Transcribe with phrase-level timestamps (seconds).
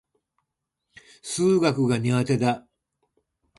[1.21, 2.67] 数学が苦手だ。